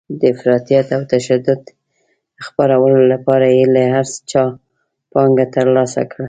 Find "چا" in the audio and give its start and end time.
4.31-4.43